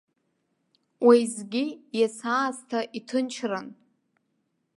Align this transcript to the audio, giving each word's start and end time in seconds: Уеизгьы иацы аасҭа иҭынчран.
Уеизгьы 1.05 1.63
иацы 1.99 2.27
аасҭа 2.37 2.79
иҭынчран. 2.97 3.67